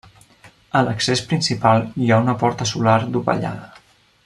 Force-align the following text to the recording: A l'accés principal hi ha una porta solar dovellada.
A 0.79 0.81
l'accés 0.85 1.21
principal 1.33 1.85
hi 2.05 2.09
ha 2.15 2.19
una 2.25 2.35
porta 2.45 2.69
solar 2.73 2.97
dovellada. 3.19 3.71